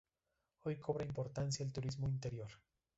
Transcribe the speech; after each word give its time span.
Hoy 0.63 0.77
cobra 0.77 1.05
importancia 1.05 1.63
el 1.63 1.71
turismo 1.71 2.09
interior. 2.09 2.49